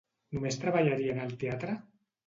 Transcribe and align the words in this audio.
Només 0.37 0.57
treballaria 0.63 1.15
en 1.17 1.23
el 1.29 1.39
teatre? 1.45 1.81